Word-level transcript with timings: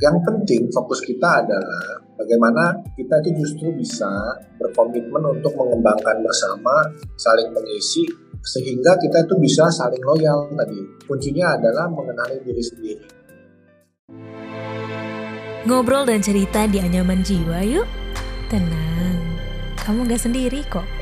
Yang 0.00 0.16
penting 0.24 0.62
fokus 0.72 1.04
kita 1.04 1.44
adalah 1.44 2.00
bagaimana 2.16 2.72
kita 2.96 3.20
itu 3.20 3.44
justru 3.44 3.68
bisa 3.76 4.08
berkomitmen 4.56 5.20
untuk 5.28 5.52
mengembangkan 5.60 6.24
bersama, 6.24 6.88
saling 7.20 7.52
mengisi, 7.52 8.08
sehingga 8.40 8.96
kita 8.96 9.28
itu 9.28 9.36
bisa 9.36 9.68
saling 9.68 10.00
loyal 10.00 10.48
tadi. 10.56 10.80
Kuncinya 11.04 11.52
adalah 11.60 11.92
mengenali 11.92 12.40
diri 12.40 12.64
sendiri. 12.64 13.06
Ngobrol 15.68 16.08
dan 16.08 16.24
cerita 16.24 16.64
di 16.64 16.80
anyaman 16.80 17.20
jiwa 17.20 17.60
yuk. 17.60 17.84
Tenang, 18.48 19.20
kamu 19.84 20.08
gak 20.08 20.24
sendiri 20.24 20.64
kok. 20.72 20.99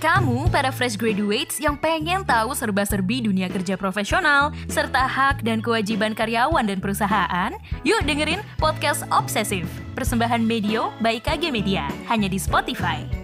Kamu, 0.00 0.48
para 0.48 0.72
fresh 0.72 0.96
graduates 0.96 1.60
yang 1.60 1.76
pengen 1.76 2.24
tahu 2.24 2.56
serba-serbi 2.56 3.28
dunia 3.28 3.52
kerja 3.52 3.76
profesional, 3.76 4.48
serta 4.66 5.04
hak 5.04 5.44
dan 5.44 5.60
kewajiban 5.60 6.16
karyawan 6.16 6.64
dan 6.64 6.80
perusahaan, 6.80 7.52
yuk 7.84 8.00
dengerin 8.08 8.40
Podcast 8.56 9.04
Obsesif, 9.12 9.68
persembahan 9.92 10.40
Medio 10.40 10.88
by 11.04 11.20
KG 11.20 11.52
Media, 11.52 11.84
hanya 12.08 12.32
di 12.32 12.40
Spotify. 12.40 13.19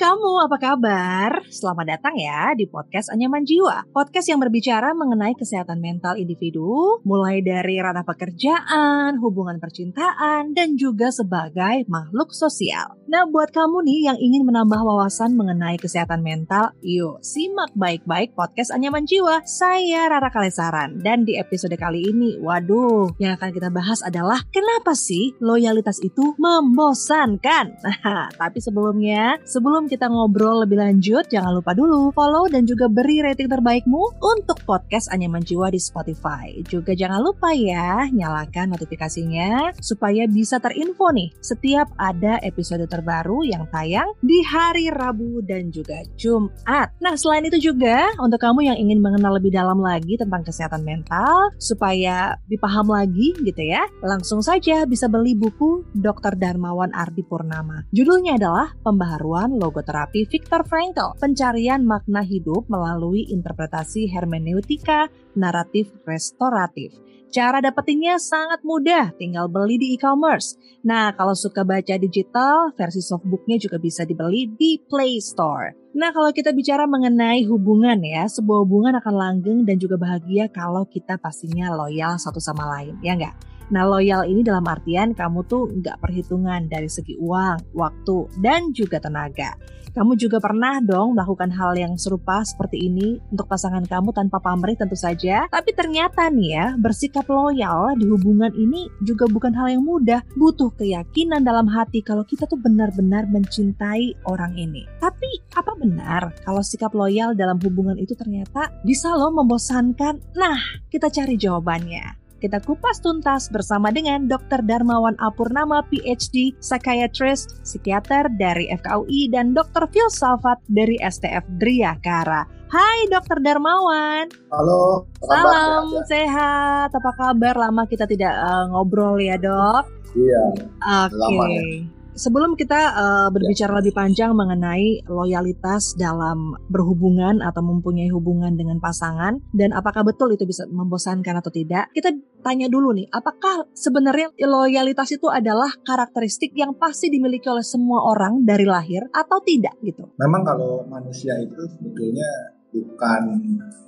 Kamu 0.00 0.48
apa 0.48 0.56
kabar? 0.56 1.30
Selamat 1.52 1.84
datang 1.92 2.16
ya 2.16 2.56
di 2.56 2.64
podcast 2.64 3.12
Anyaman 3.12 3.44
Jiwa. 3.44 3.84
Podcast 3.92 4.32
yang 4.32 4.40
berbicara 4.40 4.96
mengenai 4.96 5.36
kesehatan 5.36 5.76
mental 5.76 6.16
individu, 6.16 7.04
mulai 7.04 7.44
dari 7.44 7.76
ranah 7.76 8.08
pekerjaan, 8.08 9.20
hubungan 9.20 9.60
percintaan, 9.60 10.56
dan 10.56 10.80
juga 10.80 11.12
sebagai 11.12 11.84
makhluk 11.84 12.32
sosial. 12.32 12.96
Nah, 13.12 13.28
buat 13.28 13.52
kamu 13.52 13.84
nih 13.84 14.00
yang 14.08 14.16
ingin 14.16 14.48
menambah 14.48 14.80
wawasan 14.80 15.36
mengenai 15.36 15.76
kesehatan 15.76 16.24
mental, 16.24 16.72
yuk 16.80 17.20
simak 17.20 17.68
baik-baik 17.76 18.32
podcast 18.32 18.72
Anyaman 18.72 19.04
Jiwa. 19.04 19.44
Saya 19.44 20.08
Rara 20.08 20.32
Kalesaran, 20.32 21.04
dan 21.04 21.28
di 21.28 21.36
episode 21.36 21.76
kali 21.76 22.08
ini, 22.08 22.40
waduh, 22.40 23.12
yang 23.20 23.36
akan 23.36 23.52
kita 23.52 23.68
bahas 23.68 24.00
adalah 24.00 24.48
kenapa 24.48 24.96
sih 24.96 25.36
loyalitas 25.44 26.00
itu 26.00 26.32
membosankan? 26.40 27.76
Tapi 28.40 28.58
sebelumnya 28.64 29.36
sebelum 29.44 29.89
kita 29.90 30.06
ngobrol 30.06 30.62
lebih 30.62 30.78
lanjut, 30.78 31.26
jangan 31.26 31.50
lupa 31.50 31.74
dulu 31.74 32.14
follow 32.14 32.46
dan 32.46 32.62
juga 32.62 32.86
beri 32.86 33.26
rating 33.26 33.50
terbaikmu 33.50 34.22
untuk 34.22 34.62
podcast 34.62 35.10
Anyaman 35.10 35.42
Jiwa 35.42 35.66
di 35.66 35.82
Spotify. 35.82 36.62
Juga 36.62 36.94
jangan 36.94 37.18
lupa 37.18 37.50
ya, 37.50 38.06
nyalakan 38.06 38.70
notifikasinya 38.78 39.74
supaya 39.82 40.30
bisa 40.30 40.62
terinfo 40.62 41.10
nih 41.10 41.34
setiap 41.42 41.90
ada 41.98 42.38
episode 42.46 42.86
terbaru 42.86 43.42
yang 43.42 43.66
tayang 43.74 44.06
di 44.22 44.38
hari 44.46 44.94
Rabu 44.94 45.42
dan 45.42 45.74
juga 45.74 46.06
Jumat. 46.14 46.94
Nah, 47.02 47.18
selain 47.18 47.50
itu 47.50 47.58
juga 47.74 48.14
untuk 48.22 48.38
kamu 48.38 48.70
yang 48.70 48.78
ingin 48.78 49.02
mengenal 49.02 49.42
lebih 49.42 49.50
dalam 49.50 49.82
lagi 49.82 50.14
tentang 50.14 50.46
kesehatan 50.46 50.86
mental 50.86 51.50
supaya 51.58 52.38
dipaham 52.46 52.94
lagi 52.94 53.34
gitu 53.42 53.62
ya, 53.66 53.82
langsung 54.06 54.38
saja 54.38 54.86
bisa 54.86 55.10
beli 55.10 55.34
buku 55.34 55.82
Dr. 55.98 56.38
Darmawan 56.38 56.94
Ardi 56.94 57.26
Purnama. 57.26 57.90
Judulnya 57.90 58.38
adalah 58.38 58.70
pembaharuan 58.86 59.58
logoterapi 59.80 60.28
Viktor 60.28 60.60
Frankl, 60.68 61.16
pencarian 61.16 61.80
makna 61.88 62.20
hidup 62.20 62.68
melalui 62.68 63.24
interpretasi 63.32 64.12
hermeneutika 64.12 65.08
naratif 65.32 65.88
restoratif. 66.04 66.92
Cara 67.32 67.64
dapetinnya 67.64 68.20
sangat 68.20 68.60
mudah, 68.60 69.14
tinggal 69.16 69.48
beli 69.48 69.80
di 69.80 69.94
e-commerce. 69.96 70.58
Nah, 70.84 71.14
kalau 71.16 71.32
suka 71.32 71.64
baca 71.64 71.96
digital, 71.96 72.74
versi 72.74 73.00
softbooknya 73.00 73.56
juga 73.56 73.78
bisa 73.78 74.02
dibeli 74.02 74.50
di 74.50 74.82
Play 74.82 75.22
Store. 75.22 75.94
Nah, 75.94 76.10
kalau 76.10 76.34
kita 76.34 76.50
bicara 76.50 76.90
mengenai 76.90 77.46
hubungan 77.46 78.02
ya, 78.02 78.26
sebuah 78.26 78.66
hubungan 78.66 78.98
akan 78.98 79.14
langgeng 79.14 79.62
dan 79.62 79.78
juga 79.78 79.94
bahagia 79.94 80.50
kalau 80.50 80.84
kita 80.90 81.22
pastinya 81.22 81.70
loyal 81.70 82.18
satu 82.18 82.42
sama 82.42 82.66
lain, 82.66 82.98
ya 82.98 83.14
nggak? 83.14 83.49
Nah 83.70 83.86
loyal 83.86 84.26
ini 84.26 84.42
dalam 84.42 84.66
artian 84.66 85.14
kamu 85.14 85.46
tuh 85.46 85.70
nggak 85.70 86.02
perhitungan 86.02 86.66
dari 86.66 86.90
segi 86.90 87.14
uang, 87.18 87.74
waktu, 87.74 88.26
dan 88.42 88.74
juga 88.74 88.98
tenaga. 88.98 89.54
Kamu 89.90 90.14
juga 90.14 90.38
pernah 90.38 90.78
dong 90.78 91.18
melakukan 91.18 91.50
hal 91.50 91.74
yang 91.74 91.98
serupa 91.98 92.46
seperti 92.46 92.86
ini 92.86 93.18
untuk 93.34 93.50
pasangan 93.50 93.82
kamu 93.82 94.14
tanpa 94.14 94.38
pamrih 94.38 94.78
tentu 94.78 94.94
saja. 94.94 95.50
Tapi 95.50 95.74
ternyata 95.74 96.30
nih 96.30 96.48
ya, 96.54 96.66
bersikap 96.78 97.26
loyal 97.26 97.98
di 97.98 98.06
hubungan 98.06 98.54
ini 98.54 98.86
juga 99.02 99.26
bukan 99.26 99.50
hal 99.50 99.66
yang 99.74 99.82
mudah. 99.82 100.22
Butuh 100.38 100.70
keyakinan 100.78 101.42
dalam 101.42 101.66
hati 101.66 102.06
kalau 102.06 102.22
kita 102.22 102.46
tuh 102.46 102.62
benar-benar 102.62 103.26
mencintai 103.26 104.14
orang 104.30 104.54
ini. 104.54 104.86
Tapi 105.02 105.26
apa 105.58 105.74
benar 105.74 106.38
kalau 106.46 106.62
sikap 106.62 106.94
loyal 106.94 107.34
dalam 107.34 107.58
hubungan 107.58 107.98
itu 107.98 108.14
ternyata 108.14 108.70
bisa 108.86 109.10
loh 109.10 109.34
membosankan? 109.34 110.22
Nah, 110.38 110.86
kita 110.86 111.10
cari 111.10 111.34
jawabannya. 111.34 112.19
Kita 112.40 112.56
kupas 112.64 113.04
tuntas 113.04 113.52
bersama 113.52 113.92
dengan 113.92 114.24
Dr. 114.24 114.64
Darmawan 114.64 115.12
Apurnama 115.20 115.84
PhD, 115.92 116.56
psychiatrist, 116.56 117.60
psikiater 117.68 118.32
dari 118.40 118.64
FKUI 118.72 119.28
dan 119.28 119.52
Dr. 119.52 119.84
Filsafat 119.92 120.56
dari 120.72 120.96
STF 121.04 121.44
Driyakara. 121.60 122.48
Hai 122.72 123.04
Dr. 123.12 123.44
Darmawan. 123.44 124.32
Halo. 124.48 125.04
Salam 125.20 125.92
ya. 125.92 126.02
sehat. 126.08 126.88
Apa 126.96 127.12
kabar? 127.12 127.60
Lama 127.60 127.84
kita 127.84 128.08
tidak 128.08 128.32
uh, 128.32 128.72
ngobrol 128.72 129.20
ya 129.20 129.36
dok. 129.36 129.84
Iya. 130.16 130.64
Oke. 130.80 131.12
Okay. 131.12 131.99
Sebelum 132.20 132.52
kita 132.52 132.76
uh, 132.92 133.28
berbicara 133.32 133.72
ya. 133.72 133.78
lebih 133.80 133.96
panjang 133.96 134.36
mengenai 134.36 135.08
loyalitas 135.08 135.96
dalam 135.96 136.52
berhubungan 136.68 137.40
atau 137.40 137.64
mempunyai 137.64 138.12
hubungan 138.12 138.60
dengan 138.60 138.76
pasangan 138.76 139.40
dan 139.56 139.72
apakah 139.72 140.04
betul 140.04 140.28
itu 140.28 140.44
bisa 140.44 140.68
membosankan 140.68 141.40
atau 141.40 141.48
tidak, 141.48 141.88
kita 141.96 142.12
tanya 142.44 142.68
dulu 142.68 142.92
nih, 142.92 143.08
apakah 143.08 143.64
sebenarnya 143.72 144.36
loyalitas 144.36 145.16
itu 145.16 145.32
adalah 145.32 145.72
karakteristik 145.80 146.52
yang 146.52 146.76
pasti 146.76 147.08
dimiliki 147.08 147.48
oleh 147.48 147.64
semua 147.64 148.04
orang 148.04 148.44
dari 148.44 148.68
lahir 148.68 149.00
atau 149.16 149.40
tidak 149.40 149.80
gitu? 149.80 150.12
Memang 150.20 150.44
kalau 150.44 150.84
manusia 150.92 151.32
itu 151.40 151.72
sebetulnya 151.72 152.28
bukan 152.68 153.22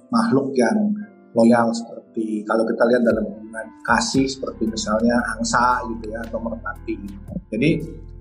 makhluk 0.08 0.56
yang 0.56 0.96
loyal 1.36 1.68
seperti 1.68 2.48
kalau 2.48 2.64
kita 2.64 2.80
lihat 2.88 3.02
dalam 3.04 3.28
hubungan 3.28 3.66
kasih 3.84 4.24
seperti 4.24 4.68
misalnya 4.68 5.20
angsa 5.36 5.84
gitu 5.92 6.16
ya 6.16 6.24
atau 6.24 6.40
merpati. 6.40 6.96
Jadi 7.52 7.70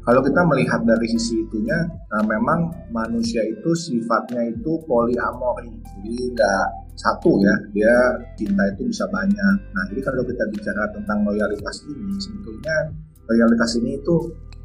kalau 0.01 0.21
kita 0.25 0.41
melihat 0.49 0.81
dari 0.81 1.05
sisi 1.05 1.45
itunya, 1.45 1.77
nah 2.09 2.25
memang 2.25 2.73
manusia 2.89 3.45
itu 3.45 3.69
sifatnya 3.77 4.49
itu 4.49 4.81
poliamori, 4.89 5.77
jadi 5.77 6.13
nggak 6.33 6.65
satu 6.97 7.37
ya, 7.37 7.53
dia 7.69 7.95
cinta 8.33 8.65
itu 8.73 8.89
bisa 8.89 9.05
banyak. 9.13 9.55
Nah, 9.73 9.83
jadi 9.93 10.01
kalau 10.01 10.25
kita 10.25 10.43
bicara 10.49 10.89
tentang 10.89 11.21
loyalitas 11.21 11.85
ini, 11.85 12.17
sebetulnya 12.17 12.89
loyalitas 13.29 13.77
ini 13.77 14.01
itu 14.01 14.15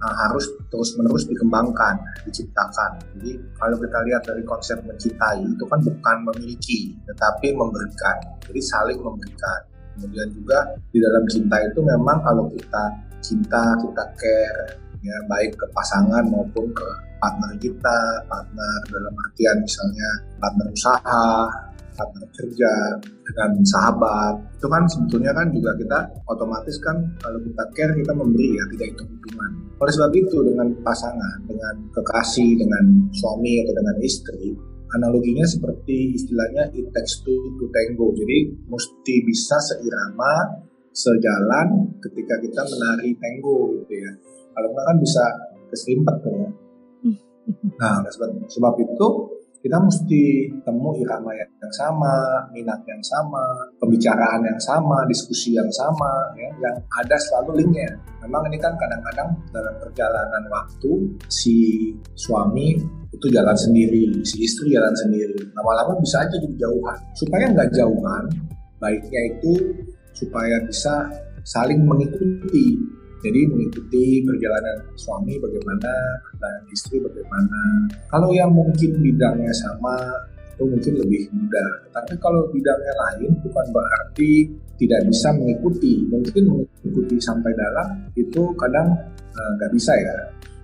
nah, 0.01 0.15
harus 0.25 0.45
terus-menerus 0.73 1.29
dikembangkan, 1.29 2.01
diciptakan. 2.25 2.97
Jadi 3.17 3.37
kalau 3.61 3.77
kita 3.77 3.99
lihat 4.09 4.23
dari 4.25 4.41
konsep 4.45 4.81
mencintai 4.89 5.45
itu 5.45 5.65
kan 5.69 5.81
bukan 5.85 6.17
memiliki, 6.33 6.97
tetapi 7.13 7.53
memberikan. 7.53 8.17
Jadi 8.49 8.61
saling 8.65 9.01
memberikan. 9.05 9.61
Kemudian 9.97 10.29
juga 10.33 10.77
di 10.93 11.01
dalam 11.01 11.25
cinta 11.29 11.57
itu 11.61 11.81
memang 11.81 12.21
kalau 12.21 12.49
kita 12.53 12.85
cinta, 13.25 13.81
kita 13.81 14.05
care, 14.21 14.86
ya 15.07 15.19
baik 15.31 15.55
ke 15.55 15.67
pasangan 15.71 16.27
maupun 16.27 16.67
ke 16.75 16.89
partner 17.23 17.53
kita, 17.63 17.99
partner 18.27 18.75
dalam 18.91 19.15
artian 19.15 19.57
misalnya 19.63 20.09
partner 20.43 20.67
usaha, 20.75 21.31
partner 21.97 22.25
kerja, 22.37 22.73
dengan 23.25 23.51
sahabat. 23.65 24.35
Itu 24.61 24.69
kan 24.69 24.85
sebetulnya 24.87 25.33
kan 25.33 25.49
juga 25.51 25.73
kita 25.79 25.99
otomatis 26.29 26.77
kan 26.85 26.97
kalau 27.23 27.41
kita 27.41 27.63
care 27.73 27.95
kita 27.97 28.13
memberi 28.13 28.49
ya, 28.53 28.65
tidak 28.77 28.87
hitung-hitungan. 28.95 29.51
Oleh 29.81 29.93
sebab 29.93 30.13
itu 30.13 30.39
dengan 30.45 30.69
pasangan, 30.85 31.39
dengan 31.49 31.75
kekasih, 31.93 32.61
dengan 32.61 32.85
suami 33.13 33.65
atau 33.65 33.75
dengan 33.77 33.97
istri, 34.05 34.53
analoginya 34.97 35.45
seperti 35.45 36.17
istilahnya 36.17 36.73
it 36.77 36.87
takes 36.93 37.21
two 37.25 37.57
to 37.57 37.65
tango. 37.73 38.13
Jadi 38.17 38.53
mesti 38.69 39.15
bisa 39.25 39.57
seirama, 39.61 40.65
sejalan 40.97 42.01
ketika 42.01 42.41
kita 42.41 42.63
menari 42.73 43.13
tango 43.21 43.77
gitu 43.85 43.95
ya 44.01 44.13
kalau 44.57 44.69
enggak 44.73 44.87
kan 44.89 44.97
bisa 44.97 45.25
keserimpet 45.69 46.17
ya. 46.25 46.49
Nah, 47.77 48.03
sebab, 48.09 48.31
sebab 48.49 48.75
itu 48.81 49.09
kita 49.61 49.83
mesti 49.83 50.47
temu 50.63 50.95
irama 50.95 51.35
yang 51.35 51.73
sama, 51.75 52.39
minat 52.55 52.79
yang 52.87 53.03
sama, 53.03 53.43
pembicaraan 53.83 54.41
yang 54.47 54.61
sama, 54.63 55.03
diskusi 55.11 55.59
yang 55.59 55.67
sama, 55.75 56.33
ya, 56.39 56.47
yang 56.63 56.77
ada 57.03 57.17
selalu 57.19 57.61
linknya. 57.63 57.91
Memang 58.23 58.47
ini 58.47 58.59
kan 58.63 58.79
kadang-kadang 58.79 59.35
dalam 59.51 59.75
perjalanan 59.83 60.43
waktu 60.51 61.19
si 61.27 61.91
suami 62.15 62.79
itu 63.11 63.27
jalan 63.27 63.59
sendiri, 63.59 64.23
si 64.23 64.47
istri 64.47 64.71
jalan 64.71 64.95
sendiri. 64.95 65.35
Lama-lama 65.59 65.99
bisa 65.99 66.23
aja 66.23 66.39
jadi 66.39 66.57
jauhan. 66.63 66.99
Supaya 67.19 67.51
nggak 67.51 67.71
jauhan, 67.75 68.25
baiknya 68.79 69.21
itu 69.35 69.53
supaya 70.15 70.63
bisa 70.63 71.11
saling 71.43 71.83
mengikuti 71.83 72.79
Jadi 73.27 73.41
mengikuti 73.51 74.23
perjalanan 74.23 74.87
suami 74.95 75.35
bagaimana, 75.43 75.91
perjalanan 76.23 76.65
istri 76.71 77.03
bagaimana. 77.03 77.91
Kalau 78.07 78.31
yang 78.31 78.55
mungkin 78.55 79.03
bidangnya 79.03 79.51
sama 79.51 79.99
itu 80.57 80.65
mungkin 80.65 80.95
lebih 81.05 81.23
mudah. 81.35 81.71
Tapi 81.93 82.15
kalau 82.17 82.49
bidangnya 82.49 82.95
lain 82.97 83.31
bukan 83.45 83.67
berarti 83.75 84.49
tidak 84.79 85.05
bisa 85.11 85.29
mengikuti. 85.35 86.07
Mungkin 86.09 86.43
mengikuti 86.49 87.17
sampai 87.21 87.53
dalam 87.53 88.09
itu 88.15 88.43
kadang 88.57 88.95
eh, 89.35 89.51
nggak 89.61 89.71
uh, 89.71 89.75
bisa 89.75 89.93
ya. 89.99 90.17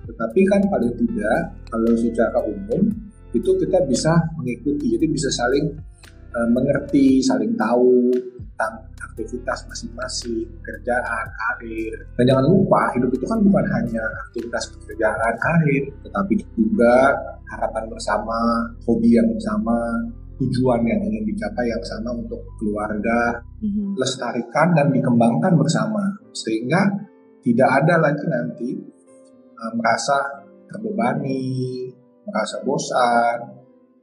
Tetapi 0.07 0.41
kan 0.49 0.63
paling 0.71 0.95
tidak 0.97 1.39
kalau 1.69 1.93
secara 1.99 2.39
umum 2.47 2.89
itu 3.35 3.51
kita 3.59 3.79
bisa 3.85 4.13
mengikuti. 4.39 4.97
Jadi 4.97 5.07
bisa 5.11 5.29
saling 5.29 5.77
uh, 6.33 6.49
mengerti, 6.49 7.21
saling 7.21 7.53
tahu 7.59 8.15
tentang 8.17 8.92
aktivitas 9.13 9.69
masing-masing, 9.69 10.49
pekerjaan, 10.49 11.25
karir. 11.37 11.95
Dan 12.17 12.25
jangan 12.33 12.49
lupa, 12.49 12.89
hidup 12.97 13.13
itu 13.13 13.25
kan 13.29 13.39
bukan 13.45 13.65
hanya 13.69 14.05
aktivitas 14.29 14.73
pekerjaan, 14.73 15.35
karir, 15.37 15.85
tetapi 16.01 16.33
juga 16.57 17.13
harapan 17.53 17.85
bersama, 17.93 18.65
hobi 18.89 19.13
yang 19.13 19.29
sama, 19.37 20.01
tujuan 20.41 20.81
yang 20.89 21.01
ingin 21.05 21.29
dicapai 21.29 21.69
yang 21.69 21.85
sama 21.85 22.17
untuk 22.17 22.41
keluarga, 22.57 23.37
mm-hmm. 23.61 24.01
lestarikan 24.01 24.73
dan 24.73 24.89
dikembangkan 24.89 25.53
bersama. 25.61 26.03
Sehingga 26.33 26.81
tidak 27.45 27.69
ada 27.85 28.01
lagi 28.01 28.25
nanti 28.25 28.71
uh, 29.61 29.73
merasa 29.77 30.17
terbebani, 30.73 31.93
merasa 32.25 32.65
bosan, 32.65 33.39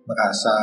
merasa 0.06 0.56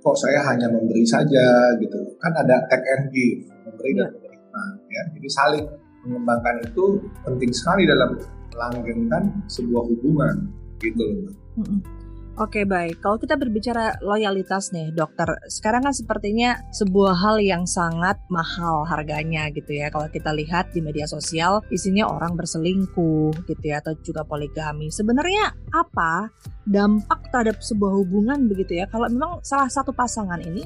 kok 0.00 0.16
saya 0.16 0.40
hanya 0.48 0.70
memberi 0.72 1.04
saja 1.04 1.76
gitu. 1.76 2.00
Kan 2.16 2.32
ada 2.32 2.56
take 2.70 2.86
and 2.96 3.06
give 3.12 3.40
memberi 3.80 3.96
dan 3.96 4.10
menerima 4.12 4.62
ya 4.92 5.02
jadi 5.16 5.28
saling 5.32 5.64
mengembangkan 6.04 6.56
itu 6.64 6.84
penting 7.24 7.50
sekali 7.52 7.88
dalam 7.88 8.20
melanggengkan 8.52 9.22
sebuah 9.48 9.82
hubungan 9.88 10.52
gitu 10.80 11.00
loh 11.00 11.34
Oke 12.40 12.64
baik, 12.64 13.04
kalau 13.04 13.20
kita 13.20 13.36
berbicara 13.36 14.00
loyalitas 14.00 14.72
nih 14.72 14.96
dokter, 14.96 15.28
sekarang 15.52 15.84
kan 15.84 15.92
sepertinya 15.92 16.56
sebuah 16.72 17.12
hal 17.12 17.36
yang 17.36 17.68
sangat 17.68 18.16
mahal 18.32 18.88
harganya 18.88 19.52
gitu 19.52 19.76
ya. 19.76 19.92
Kalau 19.92 20.08
kita 20.08 20.32
lihat 20.32 20.72
di 20.72 20.80
media 20.80 21.04
sosial 21.04 21.60
isinya 21.68 22.08
orang 22.08 22.40
berselingkuh 22.40 23.44
gitu 23.44 23.60
ya 23.60 23.84
atau 23.84 23.92
juga 24.00 24.24
poligami. 24.24 24.88
Sebenarnya 24.88 25.52
apa 25.74 26.32
dampak 26.64 27.28
terhadap 27.28 27.60
sebuah 27.60 27.92
hubungan 28.00 28.48
begitu 28.48 28.80
ya? 28.80 28.88
Kalau 28.88 29.12
memang 29.12 29.44
salah 29.44 29.68
satu 29.68 29.92
pasangan 29.92 30.40
ini 30.40 30.64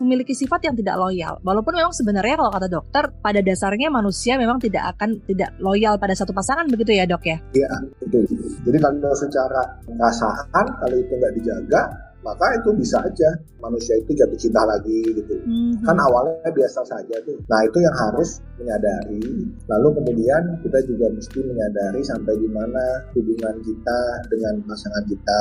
memiliki 0.00 0.32
sifat 0.36 0.68
yang 0.68 0.74
tidak 0.76 0.96
loyal. 1.00 1.38
Walaupun 1.40 1.72
memang 1.76 1.94
sebenarnya 1.94 2.36
kalau 2.36 2.50
kata 2.52 2.68
dokter 2.68 3.04
pada 3.20 3.40
dasarnya 3.40 3.88
manusia 3.88 4.36
memang 4.36 4.60
tidak 4.60 4.96
akan 4.96 5.20
tidak 5.24 5.54
loyal 5.62 5.96
pada 5.96 6.12
satu 6.12 6.32
pasangan 6.36 6.68
begitu 6.68 6.96
ya 6.96 7.04
dok 7.08 7.24
ya? 7.24 7.38
Iya 7.52 7.70
betul. 8.02 8.24
Jadi 8.66 8.78
kalau 8.82 9.14
secara 9.14 9.62
perasaan 9.86 10.66
kalau 10.82 10.96
itu 10.96 11.12
nggak 11.16 11.34
dijaga 11.40 11.82
maka 12.26 12.58
itu 12.58 12.74
bisa 12.74 12.98
aja 13.06 13.38
manusia 13.62 13.94
itu 14.02 14.10
jatuh 14.10 14.34
cinta 14.34 14.66
lagi 14.66 14.98
gitu. 15.14 15.38
Mm-hmm. 15.46 15.86
Kan 15.86 15.94
awalnya 15.94 16.50
biasa 16.50 16.82
saja 16.82 17.22
tuh. 17.22 17.38
Nah 17.46 17.62
itu 17.62 17.78
yang 17.78 17.94
harus 17.94 18.42
menyadari. 18.58 19.22
Lalu 19.70 19.88
kemudian 20.02 20.42
kita 20.66 20.82
juga 20.90 21.06
mesti 21.14 21.38
menyadari 21.46 22.02
sampai 22.02 22.34
di 22.34 22.50
mana 22.50 23.06
hubungan 23.14 23.62
kita 23.62 24.00
dengan 24.26 24.58
pasangan 24.66 25.04
kita 25.06 25.40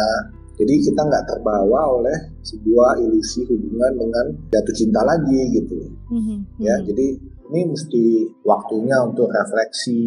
jadi 0.55 0.73
kita 0.79 1.01
nggak 1.03 1.25
terbawa 1.27 1.99
oleh 1.99 2.17
sebuah 2.39 3.03
ilusi 3.03 3.43
hubungan 3.43 3.91
dengan 3.99 4.25
jatuh 4.55 4.75
cinta 4.75 5.03
lagi 5.03 5.41
gitu. 5.51 5.75
Mm-hmm. 6.11 6.37
Ya, 6.63 6.79
mm-hmm. 6.79 6.87
jadi 6.87 7.07
ini 7.45 7.61
mesti 7.75 8.05
waktunya 8.47 8.97
untuk 9.03 9.27
refleksi 9.29 9.99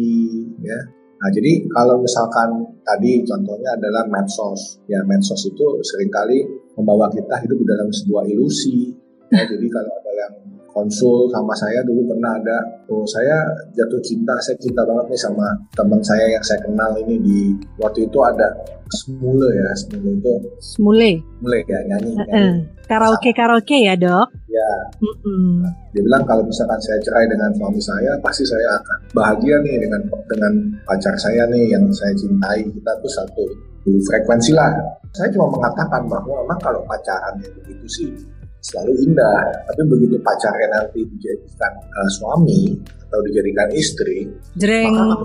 ya. 0.65 0.79
Nah, 1.19 1.29
jadi 1.35 1.67
kalau 1.67 1.99
misalkan 1.99 2.63
tadi 2.81 3.21
contohnya 3.27 3.75
adalah 3.75 4.07
medsos, 4.07 4.79
ya 4.87 5.03
medsos 5.03 5.43
itu 5.45 5.65
sering 5.83 6.07
kali 6.07 6.47
membawa 6.79 7.11
kita 7.11 7.43
hidup 7.43 7.59
dalam 7.67 7.91
sebuah 7.91 8.23
ilusi. 8.31 8.95
Ya, 9.29 9.43
jadi 9.45 9.67
kalau 9.67 9.91
ada 9.93 10.11
yang 10.15 10.33
konsul 10.73 11.27
sama 11.33 11.53
saya 11.57 11.81
dulu 11.83 12.13
pernah 12.13 12.35
ada. 12.37 12.59
Oh 12.89 13.05
saya 13.05 13.45
jatuh 13.73 14.01
cinta 14.01 14.33
saya 14.41 14.57
cinta 14.57 14.81
banget 14.85 15.13
nih 15.13 15.21
sama 15.21 15.47
teman 15.73 16.01
saya 16.01 16.25
yang 16.29 16.43
saya 16.45 16.59
kenal 16.63 16.91
ini 17.01 17.15
di 17.21 17.39
waktu 17.81 18.05
itu 18.05 18.19
ada 18.21 18.49
Smule 18.89 19.49
ya 19.53 19.69
Smule 19.77 20.17
itu. 20.17 20.33
Smule? 20.57 21.11
Smule 21.21 21.59
ya 21.69 21.79
nyanyi, 21.85 22.17
uh 22.17 22.25
-uh. 22.25 22.53
karaoke 22.89 23.29
karaoke 23.37 23.85
ya 23.85 23.93
dok? 23.93 24.33
Ya. 24.49 24.71
Uh 24.97 25.13
-uh. 25.21 25.53
dia 25.93 26.01
bilang 26.01 26.25
kalau 26.25 26.41
misalkan 26.41 26.77
saya 26.81 26.97
cerai 27.05 27.29
dengan 27.29 27.53
suami 27.53 27.81
saya 27.81 28.17
pasti 28.21 28.41
saya 28.45 28.81
akan 28.81 28.97
bahagia 29.13 29.61
nih 29.61 29.77
dengan 29.77 30.01
dengan 30.25 30.53
pacar 30.89 31.13
saya 31.21 31.45
nih 31.53 31.69
yang 31.69 31.85
saya 31.93 32.13
cintai. 32.17 32.65
Kita 32.65 32.91
tuh 32.97 33.11
satu 33.13 33.45
frekuensi 33.85 34.57
lah. 34.57 34.73
Saya 35.13 35.29
cuma 35.33 35.49
mengatakan 35.49 36.05
bahwa 36.09 36.45
memang 36.45 36.59
kalau 36.61 36.81
pacaran 36.89 37.37
itu 37.69 37.87
sih 37.89 38.09
selalu 38.59 38.93
indah 39.07 39.43
tapi 39.71 39.81
begitu 39.87 40.15
pacarnya 40.19 40.67
nanti 40.75 40.99
dijadikan 41.07 41.73
uh, 41.79 42.09
suami 42.19 42.75
atau 43.09 43.19
dijadikan 43.25 43.67
istri 43.73 44.27
Jreng. 44.59 44.93
maka 44.93 45.15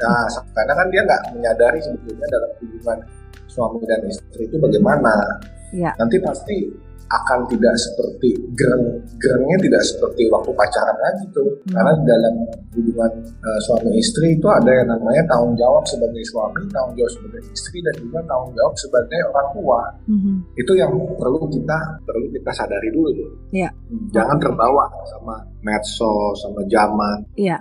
nah 0.00 0.24
karena 0.56 0.72
kan 0.72 0.86
dia 0.88 1.02
nggak 1.04 1.22
menyadari 1.36 1.78
sebetulnya 1.84 2.26
dalam 2.32 2.50
hubungan 2.56 2.98
suami 3.50 3.82
dan 3.84 4.00
istri 4.08 4.48
itu 4.48 4.56
bagaimana 4.56 5.12
ya. 5.76 5.92
nanti 6.00 6.16
pasti 6.24 6.56
akan 7.10 7.42
tidak 7.50 7.74
seperti 7.74 8.38
gereng 8.54 9.02
gerengnya 9.18 9.58
tidak 9.66 9.82
seperti 9.82 10.30
waktu 10.30 10.50
pacaran 10.54 10.98
lagi 11.02 11.24
tuh 11.34 11.50
hmm. 11.50 11.74
karena 11.74 11.92
dalam 12.06 12.34
hubungan 12.70 13.12
uh, 13.42 13.60
suami 13.66 13.98
istri 13.98 14.38
itu 14.38 14.46
ada 14.46 14.70
yang 14.70 14.88
namanya 14.94 15.22
tanggung 15.26 15.58
jawab 15.58 15.82
sebagai 15.82 16.22
suami 16.30 16.62
tanggung 16.70 16.94
jawab 16.94 17.12
sebagai 17.18 17.42
istri 17.50 17.82
dan 17.82 17.94
juga 17.98 18.18
tanggung 18.30 18.54
jawab 18.54 18.74
sebagai 18.78 19.20
orang 19.34 19.48
tua 19.50 19.80
hmm. 20.06 20.36
itu 20.54 20.72
yang 20.78 20.92
perlu 21.18 21.50
kita 21.50 21.78
perlu 22.06 22.26
kita 22.30 22.50
sadari 22.54 22.88
dulu 22.94 23.10
tuh 23.10 23.30
ya. 23.50 23.70
jangan 24.14 24.38
terbawa 24.38 24.86
sama 25.10 25.34
medsos 25.66 26.38
sama 26.38 26.62
zaman 26.70 27.26
Iya. 27.34 27.58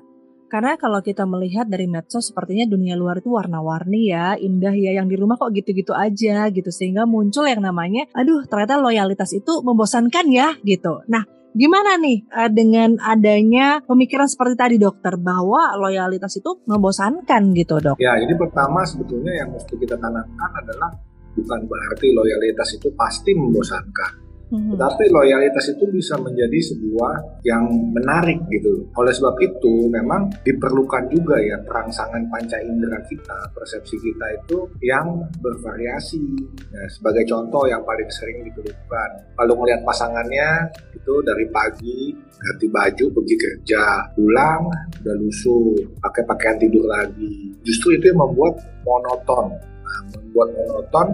Karena 0.50 0.75
kalau 0.81 1.00
kita 1.06 1.30
melihat 1.30 1.69
dari 1.69 1.86
medsos 1.86 2.34
sepertinya 2.34 2.66
dunia 2.66 2.98
luar 2.98 3.22
itu 3.22 3.30
warna-warni 3.30 4.10
ya, 4.10 4.34
indah 4.34 4.74
ya, 4.74 4.98
yang 4.98 5.06
di 5.06 5.16
rumah 5.16 5.38
kok 5.38 5.54
gitu-gitu 5.54 5.94
aja 5.94 6.50
gitu. 6.50 6.74
Sehingga 6.74 7.06
muncul 7.06 7.46
yang 7.46 7.62
namanya, 7.62 8.10
aduh 8.18 8.44
ternyata 8.50 8.81
loyalitas 8.81 9.30
itu 9.38 9.62
membosankan 9.62 10.25
ya 10.34 10.57
gitu. 10.66 11.06
Nah 11.06 11.24
Gimana 11.50 11.98
nih 11.98 12.30
eh, 12.30 12.51
dengan 12.54 12.94
adanya 13.01 13.81
pemikiran 13.81 14.30
seperti 14.30 14.54
tadi 14.54 14.75
dokter 14.78 15.18
bahwa 15.18 15.74
loyalitas 15.81 16.38
itu 16.38 16.62
membosankan 16.69 17.42
gitu 17.57 17.81
dok? 17.81 17.98
Ya 17.98 18.13
jadi 18.22 18.38
pertama 18.38 18.86
sebetulnya 18.86 19.34
yang 19.34 19.50
mesti 19.57 19.74
kita 19.74 19.98
tanamkan 19.98 20.52
adalah 20.54 20.94
bukan 21.34 21.60
berarti 21.66 22.13
loyalitas 22.13 22.78
itu 22.78 22.94
pasti 22.94 23.34
membosankan 23.34 24.29
Hmm. 24.50 24.74
Tetapi 24.74 25.13
loyalitas 25.13 25.78
itu 25.78 25.85
bisa 25.94 26.18
menjadi 26.18 26.73
sebuah 26.73 27.45
yang 27.45 27.69
menarik 27.94 28.42
gitu. 28.50 28.90
Oleh 28.97 29.14
sebab 29.14 29.38
itu 29.38 29.85
memang 29.94 30.26
diperlukan 30.42 31.06
juga 31.14 31.38
ya 31.38 31.62
perangsangan 31.62 32.26
panca 32.33 32.57
indera 32.57 32.97
kita, 33.06 33.54
persepsi 33.54 34.02
kita 34.02 34.26
itu 34.42 34.57
yang 34.81 35.21
bervariasi. 35.38 36.26
Ya, 36.73 36.83
sebagai 36.90 37.30
contoh 37.30 37.69
yang 37.69 37.85
paling 37.85 38.09
sering 38.09 38.42
diperlukan. 38.42 39.09
Kalau 39.38 39.54
melihat 39.62 39.85
pasangannya 39.85 40.73
itu 40.97 41.14
dari 41.21 41.45
pagi 41.54 42.18
ganti 42.18 42.68
baju 42.73 43.06
pergi 43.21 43.35
kerja, 43.38 43.83
pulang 44.18 44.66
udah 45.06 45.16
lusuh, 45.21 45.78
pakai 46.02 46.26
pakaian 46.26 46.57
tidur 46.57 46.90
lagi. 46.90 47.54
Justru 47.62 48.02
itu 48.02 48.09
yang 48.09 48.26
membuat 48.26 48.57
monoton. 48.81 49.54
Nah, 49.62 50.00
membuat 50.18 50.50
monoton 50.57 51.07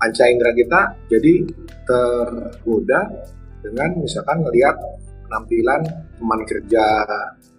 panca 0.00 0.24
indera 0.24 0.52
kita 0.56 0.80
jadi 1.12 1.34
tergoda 1.84 3.00
dengan 3.60 3.92
misalkan 4.00 4.40
melihat 4.40 4.72
penampilan 5.28 5.84
teman 6.16 6.40
kerja 6.48 6.84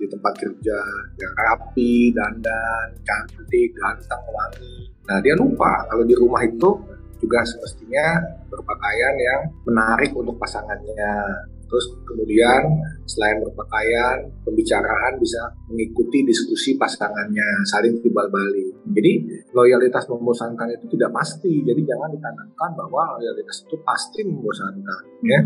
di 0.01 0.09
tempat 0.09 0.33
kerja 0.33 0.77
yang 1.21 1.33
rapi, 1.37 2.09
dandan, 2.09 2.89
cantik, 3.05 3.69
ganteng, 3.77 4.23
wangi. 4.33 4.89
Nah 5.05 5.21
dia 5.21 5.37
lupa 5.37 5.85
kalau 5.85 6.01
di 6.01 6.17
rumah 6.17 6.41
itu 6.41 6.73
juga 7.21 7.45
semestinya 7.45 8.17
berpakaian 8.49 9.13
yang 9.21 9.41
menarik 9.69 10.09
untuk 10.17 10.41
pasangannya. 10.41 11.45
Terus 11.71 11.85
kemudian 12.03 12.67
selain 13.07 13.39
berpakaian, 13.39 14.27
pembicaraan 14.43 15.15
bisa 15.15 15.39
mengikuti 15.71 16.27
diskusi 16.27 16.75
pasangannya, 16.75 17.63
saling 17.63 17.95
timbal 18.03 18.27
balik. 18.27 18.75
Jadi 18.91 19.13
loyalitas 19.55 20.03
membosankan 20.11 20.67
itu 20.75 20.99
tidak 20.99 21.15
pasti. 21.15 21.63
Jadi 21.63 21.79
jangan 21.87 22.11
ditanamkan 22.11 22.75
bahwa 22.75 23.15
loyalitas 23.15 23.63
itu 23.63 23.79
pasti 23.87 24.27
membosankan, 24.27 25.01
ya. 25.23 25.39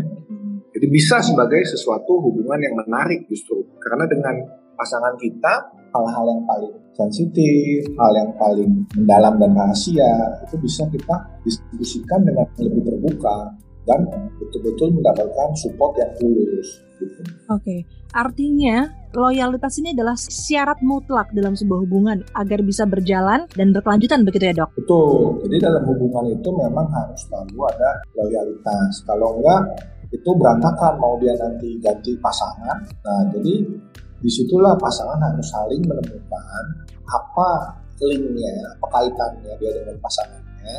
Jadi 0.74 0.86
bisa 0.90 1.22
sebagai 1.22 1.62
sesuatu 1.62 2.18
hubungan 2.18 2.58
yang 2.58 2.74
menarik 2.74 3.22
justru. 3.30 3.62
Karena 3.78 4.10
dengan 4.10 4.34
pasangan 4.74 5.14
kita 5.16 5.72
hal-hal 5.94 6.24
yang 6.28 6.42
paling 6.44 6.74
sensitif, 6.92 7.86
hal 7.96 8.12
yang 8.12 8.30
paling 8.36 8.84
mendalam 8.98 9.40
dan 9.40 9.56
rahasia 9.56 10.42
itu 10.44 10.56
bisa 10.60 10.84
kita 10.90 11.16
diskusikan 11.46 12.20
dengan 12.26 12.44
lebih 12.60 12.82
terbuka 12.84 13.56
dan 13.86 14.04
betul-betul 14.42 14.98
mendapatkan 14.98 15.48
support 15.54 15.94
yang 15.96 16.12
tulus. 16.18 16.82
Gitu. 16.98 17.22
Oke, 17.22 17.62
okay. 17.62 17.80
artinya 18.10 18.90
loyalitas 19.14 19.78
ini 19.78 19.94
adalah 19.94 20.16
syarat 20.18 20.80
mutlak 20.82 21.30
dalam 21.32 21.54
sebuah 21.54 21.86
hubungan 21.86 22.24
agar 22.34 22.60
bisa 22.66 22.84
berjalan 22.84 23.46
dan 23.54 23.70
berkelanjutan 23.70 24.26
begitu 24.26 24.50
ya 24.50 24.54
dok? 24.64 24.70
Betul, 24.74 25.40
jadi 25.46 25.70
dalam 25.70 25.82
hubungan 25.86 26.34
itu 26.34 26.48
memang 26.50 26.88
harus 26.90 27.20
selalu 27.28 27.58
ada 27.70 27.90
loyalitas. 28.16 29.06
Kalau 29.06 29.38
enggak, 29.38 29.62
itu 30.10 30.30
berantakan 30.34 30.98
mau 30.98 31.14
dia 31.22 31.34
nanti 31.38 31.78
ganti 31.78 32.16
pasangan. 32.18 32.78
Nah, 33.04 33.22
jadi 33.30 33.54
di 34.16 34.30
situlah 34.32 34.74
pasangan 34.80 35.20
harus 35.20 35.46
saling 35.52 35.84
menemukan 35.84 36.64
apa 37.06 37.78
linknya, 38.02 38.76
apa 38.76 38.86
kaitannya 38.88 39.52
dia 39.60 39.70
dengan 39.72 39.96
pasangannya, 40.00 40.76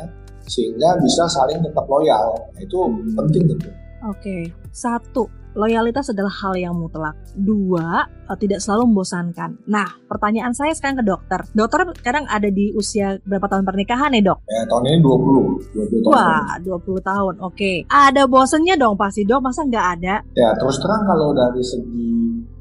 sehingga 0.48 0.96
bisa 0.98 1.28
saling 1.28 1.60
tetap 1.60 1.84
loyal. 1.86 2.34
Nah, 2.56 2.60
itu 2.64 2.78
penting 3.14 3.54
gitu. 3.54 3.68
Oke, 4.06 4.54
satu, 4.70 5.26
loyalitas 5.58 6.14
adalah 6.14 6.30
hal 6.30 6.54
yang 6.54 6.74
mutlak. 6.78 7.18
Dua, 7.34 8.06
eh, 8.06 8.38
tidak 8.38 8.62
selalu 8.62 8.94
membosankan. 8.94 9.66
Nah, 9.66 9.88
pertanyaan 10.06 10.54
saya 10.54 10.70
sekarang 10.70 11.02
ke 11.02 11.04
dokter. 11.06 11.40
Dokter 11.50 11.82
sekarang 11.98 12.30
ada 12.30 12.46
di 12.46 12.70
usia 12.78 13.18
berapa 13.26 13.50
tahun 13.50 13.66
pernikahan 13.66 14.14
ya, 14.14 14.22
Dok? 14.30 14.38
Ya, 14.46 14.62
tahun 14.70 14.82
ini 14.86 14.98
20. 15.02 15.58
20 15.74 15.98
tahun. 16.06 16.14
Wah, 16.14 16.50
20 16.62 17.00
tahun. 17.02 17.34
Oke. 17.42 17.72
Ada 17.90 18.22
bosennya 18.30 18.78
dong 18.78 18.94
pasti, 18.94 19.26
Dok. 19.26 19.40
Masa 19.42 19.66
nggak 19.66 19.86
ada? 19.98 20.14
Ya, 20.38 20.54
terus 20.54 20.78
terang 20.78 21.02
kalau 21.02 21.34
dari 21.34 21.62
segi 21.66 22.14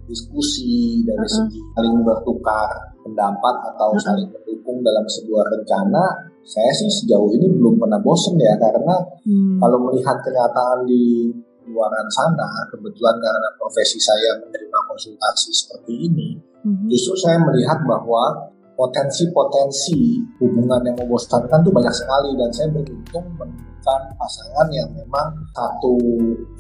diskusi, 0.07 1.03
dari 1.03 1.21
uh 1.21 1.27
-uh. 1.27 1.35
segi 1.37 1.59
saling 1.75 2.01
bertukar 2.01 2.95
pendapat 3.03 3.55
atau 3.75 3.91
uh 3.91 3.99
-uh. 3.99 4.01
saling 4.01 4.27
mendukung 4.31 4.79
dalam 4.81 5.05
sebuah 5.05 5.45
rencana, 5.53 6.26
saya 6.47 6.71
sih 6.71 6.87
sejauh 6.87 7.27
ini 7.35 7.51
belum 7.59 7.75
pernah 7.75 7.99
bosen 7.99 8.39
ya 8.39 8.55
karena 8.55 8.95
hmm. 9.27 9.59
kalau 9.59 9.91
melihat 9.91 10.15
kenyataan 10.23 10.87
di 10.87 11.27
luaran 11.67 12.07
sana 12.07 12.63
kebetulan 12.71 13.19
karena 13.19 13.49
profesi 13.59 13.99
saya 13.99 14.39
menerima 14.39 14.79
konsultasi 14.87 15.51
seperti 15.51 16.07
ini 16.07 16.39
hmm. 16.63 16.87
justru 16.87 17.19
saya 17.19 17.43
melihat 17.43 17.83
bahwa 17.83 18.47
potensi-potensi 18.77 20.21
hubungan 20.37 20.85
yang 20.85 20.95
membosankan 20.95 21.65
itu 21.65 21.71
banyak 21.73 21.91
sekali 21.91 22.29
dan 22.37 22.49
saya 22.53 22.69
beruntung 22.69 23.25
menemukan 23.35 24.01
pasangan 24.15 24.69
yang 24.69 24.85
memang 24.93 25.33
satu 25.57 25.97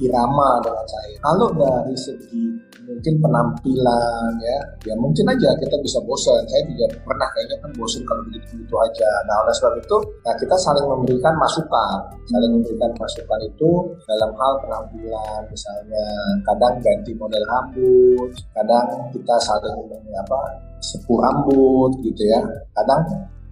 irama 0.01 0.57
dengan 0.65 0.87
saya. 0.89 1.15
Kalau 1.21 1.53
dari 1.53 1.93
segi 1.93 2.43
mungkin 2.87 3.13
penampilan 3.19 4.31
ya, 4.39 4.57
ya 4.87 4.95
mungkin 4.95 5.27
aja 5.27 5.51
kita 5.59 5.75
bisa 5.83 5.99
bosan. 6.07 6.39
Saya 6.47 6.63
juga 6.71 6.87
pernah 7.03 7.27
kayaknya 7.35 7.57
kan 7.59 7.71
bosan 7.75 8.01
kalau 8.07 8.23
begitu-begitu 8.31 8.75
aja. 8.79 9.09
Nah 9.27 9.35
oleh 9.43 9.53
sebab 9.59 9.73
itu, 9.75 9.97
nah 10.23 10.33
kita 10.39 10.55
saling 10.55 10.85
memberikan 10.87 11.35
masukan, 11.35 11.97
saling 12.31 12.51
memberikan 12.55 12.91
masukan 12.95 13.39
itu 13.43 13.71
dalam 14.07 14.31
hal 14.39 14.53
penampilan, 14.63 15.41
misalnya 15.51 16.05
kadang 16.47 16.73
ganti 16.79 17.11
model 17.19 17.43
rambut, 17.43 18.31
kadang 18.55 18.87
kita 19.11 19.35
saling 19.43 19.75
apa 20.15 20.39
sepuh 20.81 21.19
rambut 21.21 21.91
gitu 22.05 22.23
ya 22.29 22.41
kadang 22.77 23.01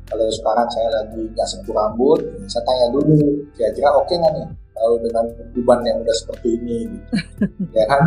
kalau 0.06 0.30
sekarang 0.30 0.68
saya 0.70 0.90
lagi 1.02 1.22
nggak 1.34 1.48
sepuh 1.50 1.74
rambut 1.74 2.20
saya 2.46 2.62
tanya 2.66 2.88
dulu 2.94 3.42
kira-kira 3.58 3.90
oke 3.94 4.06
okay 4.06 4.16
nggak 4.22 4.34
nih 4.38 4.48
kalau 4.76 4.96
dengan 5.02 5.26
uban 5.56 5.80
yang 5.88 5.98
udah 6.04 6.16
seperti 6.20 6.48
ini 6.60 6.78
gitu. 6.92 7.08
ya 7.78 7.84
kan 7.88 8.04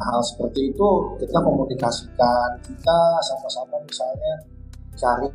hal 0.00 0.20
seperti 0.22 0.74
itu 0.74 0.88
kita 1.22 1.38
komunikasikan 1.38 2.48
kita 2.66 2.98
sama-sama 3.22 3.78
misalnya 3.86 4.34
cari 4.94 5.28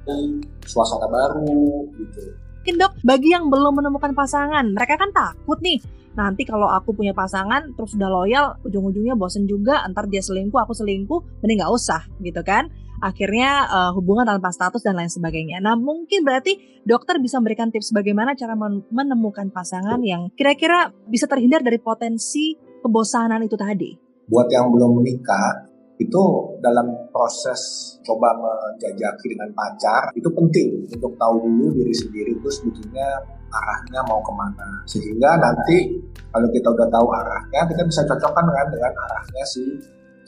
suasana 0.68 1.08
baru 1.08 1.88
gitu 1.96 2.22
mungkin 2.60 2.76
dok 2.76 2.94
bagi 3.08 3.30
yang 3.32 3.48
belum 3.48 3.80
menemukan 3.80 4.12
pasangan 4.12 4.66
mereka 4.76 5.00
kan 5.00 5.12
takut 5.16 5.60
nih 5.64 5.80
nanti 6.20 6.44
kalau 6.44 6.68
aku 6.68 6.92
punya 6.92 7.16
pasangan 7.16 7.72
terus 7.80 7.96
udah 7.96 8.10
loyal 8.12 8.46
ujung-ujungnya 8.68 9.16
bosen 9.16 9.48
juga 9.48 9.80
antar 9.88 10.12
dia 10.12 10.20
selingkuh 10.20 10.60
aku 10.60 10.76
selingkuh 10.76 11.40
mending 11.40 11.64
nggak 11.64 11.72
usah 11.72 12.04
gitu 12.20 12.44
kan 12.44 12.68
akhirnya 13.00 13.68
uh, 13.68 13.92
hubungan 13.96 14.28
tanpa 14.28 14.52
status 14.52 14.84
dan 14.84 15.00
lain 15.00 15.08
sebagainya. 15.08 15.64
Nah, 15.64 15.80
mungkin 15.80 16.28
berarti 16.28 16.84
dokter 16.84 17.18
bisa 17.18 17.40
memberikan 17.40 17.72
tips 17.72 17.96
bagaimana 17.96 18.36
cara 18.36 18.60
menemukan 18.92 19.48
pasangan 19.50 20.00
yang 20.04 20.28
kira-kira 20.36 20.92
bisa 21.08 21.26
terhindar 21.26 21.64
dari 21.64 21.80
potensi 21.80 22.60
kebosanan 22.84 23.44
itu 23.44 23.56
tadi. 23.56 24.09
Buat 24.30 24.48
yang 24.54 24.70
belum 24.70 25.02
menikah, 25.02 25.70
itu 26.00 26.24
dalam 26.64 26.88
proses 27.12 27.60
coba 28.08 28.32
menjajaki 28.40 29.36
dengan 29.36 29.52
pacar 29.52 30.08
itu 30.16 30.32
penting 30.32 30.88
untuk 30.88 31.12
tahu 31.20 31.44
dulu 31.44 31.76
diri 31.76 31.92
sendiri 31.92 32.32
itu 32.40 32.48
sebetulnya 32.48 33.20
arahnya 33.52 34.00
mau 34.08 34.24
ke 34.24 34.32
mana 34.32 34.80
sehingga 34.88 35.36
nanti 35.36 35.92
kalau 36.32 36.48
kita 36.56 36.72
udah 36.72 36.88
tahu 36.88 37.08
arahnya 37.12 37.68
kita 37.68 37.84
bisa 37.84 38.02
cocokkan 38.08 38.48
dengan 38.48 38.68
dengan 38.72 38.94
arahnya 38.96 39.44
si 39.44 39.60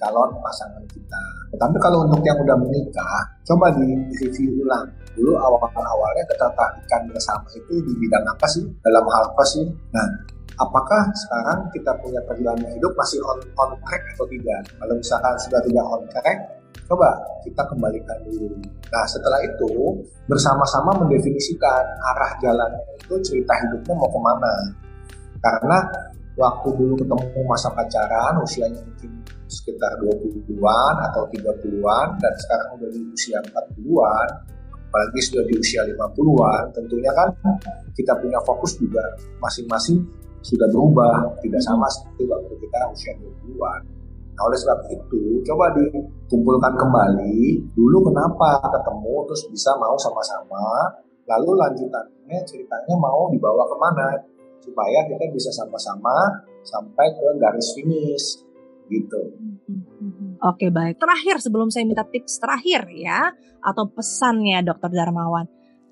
calon 0.01 0.33
pasangan 0.41 0.81
kita. 0.89 1.23
Tetapi 1.53 1.77
kalau 1.77 2.09
untuk 2.09 2.25
yang 2.25 2.33
udah 2.41 2.57
menikah, 2.57 3.21
coba 3.45 3.69
di 3.77 3.85
review 4.17 4.65
ulang. 4.65 4.89
Dulu 5.13 5.37
awal-awalnya 5.37 6.25
ketertarikan 6.25 7.01
bersama 7.13 7.45
itu 7.53 7.85
di 7.85 7.93
bidang 8.01 8.25
apa 8.25 8.47
sih? 8.49 8.65
Dalam 8.81 9.05
hal 9.05 9.23
apa 9.29 9.43
sih? 9.45 9.69
Nah, 9.93 10.07
apakah 10.61 11.09
sekarang 11.17 11.59
kita 11.73 11.91
punya 11.97 12.21
perjalanan 12.29 12.69
hidup 12.69 12.93
masih 12.93 13.17
on, 13.25 13.41
on 13.57 13.73
track 13.81 14.03
atau 14.13 14.25
tidak? 14.29 14.61
Kalau 14.77 14.93
misalkan 14.93 15.33
sudah 15.41 15.61
tidak 15.65 15.85
on 15.89 16.03
track, 16.13 16.37
coba 16.85 17.09
kita 17.41 17.61
kembalikan 17.65 18.17
dulu. 18.29 18.53
Nah, 18.93 19.05
setelah 19.09 19.41
itu 19.41 19.71
bersama-sama 20.29 21.01
mendefinisikan 21.01 21.83
arah 22.13 22.31
jalan 22.39 22.71
itu 22.93 23.13
cerita 23.25 23.53
hidupnya 23.65 23.93
mau 23.97 24.09
ke 24.09 24.19
mana. 24.21 24.53
Karena 25.41 25.77
waktu 26.37 26.69
dulu 26.77 26.93
ketemu 26.95 27.41
masa 27.49 27.73
pacaran 27.73 28.39
usianya 28.39 28.79
mungkin 28.85 29.11
sekitar 29.51 29.99
20-an 29.99 30.95
atau 31.11 31.27
30-an 31.27 32.07
dan 32.23 32.33
sekarang 32.39 32.67
udah 32.79 32.89
di 32.93 33.01
usia 33.11 33.43
40-an 33.43 34.29
apalagi 34.71 35.19
sudah 35.19 35.43
di 35.43 35.59
usia 35.59 35.83
50-an 35.91 36.71
tentunya 36.71 37.11
kan 37.11 37.35
kita 37.91 38.15
punya 38.15 38.39
fokus 38.47 38.79
juga 38.79 39.03
masing-masing 39.43 40.07
sudah 40.41 40.67
berubah 40.73 41.37
tidak 41.41 41.61
sama 41.61 41.85
seperti 41.89 42.25
waktu 42.29 42.53
kita 42.57 42.77
usia 42.93 43.13
20-an 43.17 43.81
nah 44.31 44.43
oleh 44.47 44.57
sebab 44.57 44.79
itu 44.89 45.43
coba 45.45 45.69
dikumpulkan 45.77 46.73
kembali 46.77 47.39
dulu 47.77 47.97
kenapa 48.09 48.61
ketemu 48.69 49.15
terus 49.29 49.43
bisa 49.53 49.71
mau 49.77 49.95
sama-sama 49.99 50.97
lalu 51.29 51.55
lanjutannya 51.61 52.39
ceritanya 52.47 52.95
mau 52.97 53.29
dibawa 53.29 53.63
ke 53.69 53.75
mana 53.77 54.07
supaya 54.61 55.03
kita 55.09 55.25
bisa 55.33 55.49
sama-sama 55.49 56.45
sampai 56.61 57.05
ke 57.17 57.27
garis 57.41 57.73
finish 57.73 58.45
gitu. 58.91 59.21
Oke 60.41 60.67
baik. 60.69 60.99
Terakhir 60.99 61.39
sebelum 61.39 61.71
saya 61.71 61.87
minta 61.87 62.03
tips 62.05 62.37
terakhir 62.37 62.85
ya 62.91 63.31
atau 63.63 63.87
pesannya 63.89 64.61
Dokter 64.65 64.91
Darmawan. 64.91 65.47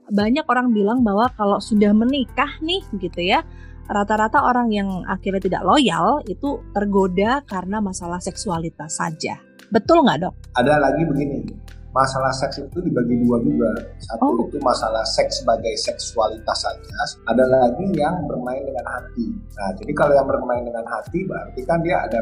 Banyak 0.10 0.46
orang 0.50 0.74
bilang 0.74 1.06
bahwa 1.06 1.30
kalau 1.38 1.62
sudah 1.62 1.94
menikah 1.94 2.58
nih 2.66 2.82
gitu 2.98 3.22
ya, 3.22 3.46
rata-rata 3.90 4.46
orang 4.46 4.70
yang 4.70 5.02
akhirnya 5.10 5.42
tidak 5.42 5.66
loyal 5.66 6.22
itu 6.30 6.62
tergoda 6.72 7.42
karena 7.44 7.82
masalah 7.82 8.22
seksualitas 8.22 9.02
saja. 9.02 9.42
Betul 9.74 10.06
nggak 10.06 10.18
dok? 10.22 10.34
Ada 10.58 10.78
lagi 10.78 11.02
begini, 11.06 11.46
masalah 11.90 12.30
seks 12.30 12.62
itu 12.62 12.78
dibagi 12.86 13.18
dua 13.26 13.42
juga. 13.42 13.70
Satu 14.02 14.26
oh. 14.30 14.46
itu 14.46 14.58
masalah 14.62 15.02
seks 15.06 15.42
sebagai 15.42 15.74
seksualitas 15.78 16.58
saja. 16.58 16.90
Ada 17.30 17.46
lagi 17.50 17.86
yang 17.98 18.30
bermain 18.30 18.62
dengan 18.62 18.86
hati. 18.86 19.26
Nah, 19.58 19.74
jadi 19.78 19.92
kalau 19.98 20.14
yang 20.14 20.28
bermain 20.30 20.64
dengan 20.66 20.86
hati 20.86 21.26
berarti 21.26 21.62
kan 21.66 21.82
dia 21.82 21.98
ada 22.06 22.22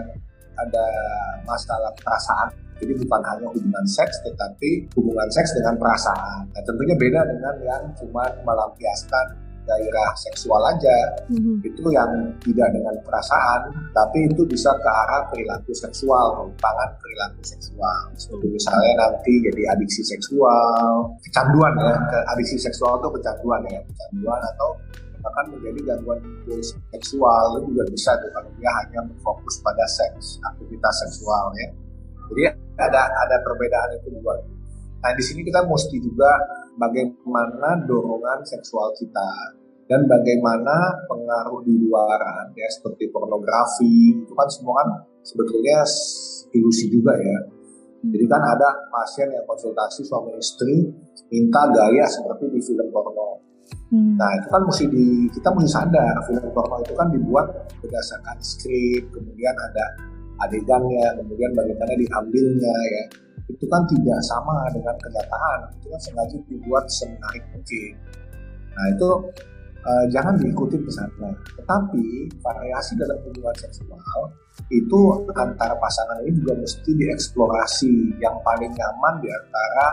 ada 0.58 0.86
masalah 1.46 1.92
perasaan. 2.00 2.50
Jadi 2.78 2.94
bukan 2.94 3.22
hanya 3.26 3.50
hubungan 3.50 3.86
seks, 3.90 4.22
tetapi 4.22 4.86
hubungan 4.94 5.26
seks 5.34 5.50
dengan 5.58 5.82
perasaan. 5.82 6.46
Nah, 6.54 6.62
tentunya 6.62 6.94
beda 6.94 7.26
dengan 7.26 7.56
yang 7.66 7.84
cuma 7.98 8.22
melampiaskan 8.46 9.47
gairah 9.68 10.12
seksual 10.16 10.64
aja. 10.64 10.98
Mm-hmm. 11.28 11.68
Itu 11.68 11.84
yang 11.92 12.12
tidak 12.40 12.72
dengan 12.72 12.96
perasaan, 13.04 13.68
tapi 13.92 14.32
itu 14.32 14.48
bisa 14.48 14.72
ke 14.80 14.90
arah 14.90 15.28
perilaku 15.28 15.76
seksual, 15.76 16.40
penyimpangan 16.40 16.90
perilaku 16.98 17.42
seksual. 17.44 18.00
Seperti 18.16 18.48
misalnya 18.48 18.92
nanti 19.04 19.34
jadi 19.44 19.62
adiksi 19.76 20.02
seksual, 20.08 21.12
kecanduan 21.28 21.76
ya, 21.76 21.96
ke 22.08 22.18
adiksi 22.32 22.58
seksual 22.58 23.04
itu 23.04 23.10
kecanduan 23.20 23.62
ya, 23.68 23.80
kecanduan 23.84 24.42
atau 24.56 24.70
bahkan 25.28 25.46
menjadi 25.52 25.80
gangguan 25.92 26.24
seksual 26.96 27.60
itu 27.60 27.76
juga 27.76 27.84
bisa 27.92 28.12
tuh 28.22 28.32
kalau 28.32 28.48
dia 28.56 28.72
hanya 28.80 29.04
berfokus 29.12 29.60
pada 29.60 29.84
seks 29.90 30.40
aktivitas 30.56 30.96
seksual 31.04 31.52
ya 31.60 31.68
jadi 32.32 32.42
ada 32.80 33.02
ada 33.12 33.36
perbedaan 33.44 33.90
itu 34.00 34.08
juga 34.16 34.40
nah 34.98 35.12
di 35.14 35.24
sini 35.24 35.46
kita 35.46 35.66
mesti 35.66 35.98
juga 36.02 36.32
bagaimana 36.78 37.86
dorongan 37.86 38.42
seksual 38.46 38.94
kita 38.98 39.58
dan 39.88 40.04
bagaimana 40.04 41.08
pengaruh 41.08 41.64
di 41.64 41.80
luaran 41.80 42.52
ya 42.54 42.68
seperti 42.68 43.08
pornografi 43.08 44.20
itu 44.20 44.34
kan 44.36 44.48
semua 44.52 44.84
kan 44.84 44.88
sebetulnya 45.24 45.84
ilusi 46.52 46.92
juga 46.92 47.16
ya. 47.16 47.40
Jadi 48.08 48.26
kan 48.30 48.40
ada 48.40 48.70
pasien 48.94 49.28
yang 49.32 49.44
konsultasi 49.48 50.06
suami 50.06 50.36
istri 50.38 50.86
minta 51.34 51.66
gaya 51.72 52.06
seperti 52.06 52.52
di 52.52 52.60
film 52.62 52.88
porno. 52.94 53.42
Hmm. 53.92 54.16
Nah 54.16 54.32
itu 54.38 54.48
kan 54.48 54.62
mesti 54.64 54.86
di 54.92 55.28
kita 55.34 55.50
mesti 55.56 55.70
sadar 55.72 56.16
film 56.28 56.46
porno 56.52 56.84
itu 56.84 56.94
kan 56.94 57.08
dibuat 57.10 57.48
berdasarkan 57.80 58.38
skrip, 58.44 59.12
kemudian 59.12 59.56
ada 59.56 59.86
adegannya, 60.42 61.06
kemudian 61.18 61.52
bagaimana 61.54 61.94
diambilnya 61.98 62.76
ya. 62.94 63.04
Itu 63.48 63.64
kan 63.72 63.88
tidak 63.88 64.20
sama 64.28 64.68
dengan 64.76 64.96
kenyataan. 65.00 65.60
Itu 65.80 65.88
kan 65.90 66.02
sengaja 66.04 66.38
dibuat 66.52 66.86
semenarik 66.92 67.44
mungkin. 67.56 67.94
Nah 68.76 68.86
itu 68.92 69.10
uh, 69.88 70.06
jangan 70.12 70.36
diikuti 70.36 70.78
ke 70.78 70.92
sana. 70.92 71.32
Tetapi 71.56 72.06
variasi 72.44 73.00
dalam 73.00 73.18
hubungan 73.24 73.56
seksual 73.56 74.30
itu 74.68 75.00
antara 75.32 75.76
pasangan 75.80 76.20
ini 76.28 76.44
juga 76.44 76.60
mesti 76.60 76.92
dieksplorasi 76.92 78.20
yang 78.20 78.36
paling 78.44 78.72
nyaman 78.76 79.14
di 79.24 79.30
antara 79.32 79.88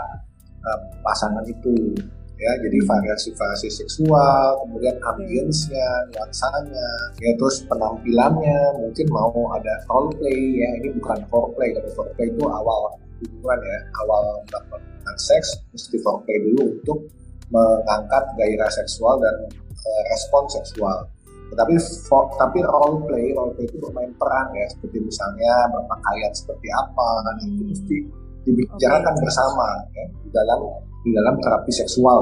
uh, 0.67 0.81
pasangan 1.05 1.45
itu 1.47 1.95
ya 2.35 2.53
jadi 2.67 2.79
variasi-variasi 2.83 3.71
seksual 3.71 4.59
kemudian 4.67 4.99
ambience-nya 5.07 5.89
nuansanya 6.13 6.89
ya 7.23 7.31
terus 7.39 7.63
penampilannya 7.71 8.59
mungkin 8.83 9.07
mau 9.11 9.31
ada 9.55 9.75
role 9.87 10.11
play 10.19 10.59
ya 10.59 10.69
ini 10.83 10.89
bukan 10.99 11.23
foreplay 11.31 11.71
kalau 11.73 11.91
foreplay 11.95 12.27
itu 12.27 12.43
awal 12.43 12.99
hubungan 13.23 13.61
ya 13.63 13.79
awal 14.03 14.43
melakukan 14.51 15.17
seks 15.17 15.63
mesti 15.71 15.97
foreplay 16.03 16.39
dulu 16.43 16.63
untuk 16.75 16.99
mengangkat 17.53 18.25
gairah 18.35 18.71
seksual 18.73 19.21
dan 19.21 19.37
uh, 19.85 20.03
respon 20.11 20.43
seksual. 20.49 21.07
Tetapi 21.53 21.75
for, 22.09 22.33
tapi 22.41 22.65
role 22.65 23.05
play, 23.05 23.31
role 23.37 23.53
play 23.55 23.69
itu 23.69 23.77
bermain 23.79 24.11
peran 24.17 24.49
ya, 24.57 24.67
seperti 24.73 24.99
misalnya 25.05 25.53
berpakaian 25.71 26.33
seperti 26.33 26.69
apa, 26.73 27.09
dan 27.29 27.35
itu 27.47 27.63
mesti 27.69 27.97
dibicarakan 28.45 29.15
okay. 29.15 29.23
bersama 29.23 29.69
ya, 29.93 30.05
di 30.25 30.29
dalam 30.33 30.61
di 31.05 31.13
dalam 31.13 31.37
terapi 31.37 31.71
seksual. 31.71 32.21